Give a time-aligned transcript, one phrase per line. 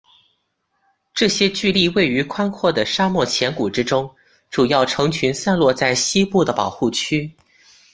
[1.13, 4.11] 这些巨砾位于宽阔的沙漠浅谷之中，
[4.49, 7.31] 主要成群散落在西部的保护区。